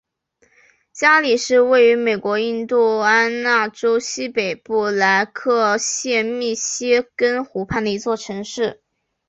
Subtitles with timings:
[0.91, 8.81] 加里是位于美国印第安纳州西北部莱克县密歇根湖畔的一座城市。